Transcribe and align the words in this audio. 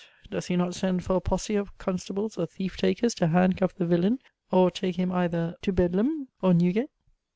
Does 0.31 0.47
he 0.47 0.55
not 0.55 0.73
send 0.73 1.03
for 1.03 1.17
a 1.17 1.21
posse 1.21 1.53
of 1.53 1.77
constables 1.77 2.35
or 2.35 2.47
thief 2.47 2.75
takers 2.75 3.13
to 3.13 3.27
handcuff 3.27 3.75
the 3.75 3.85
villain, 3.85 4.17
or 4.51 4.71
take 4.71 4.95
him 4.95 5.11
either 5.11 5.53
to 5.61 5.71
Bedlam 5.71 6.27
or 6.41 6.55
Newgate? 6.55 6.89